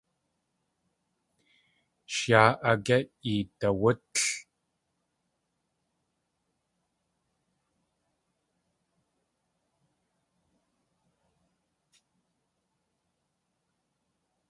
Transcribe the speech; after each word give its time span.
Sh 2.13 2.21
yáa 2.31 2.51
ágé 2.69 2.97
idawútl? 3.33 4.21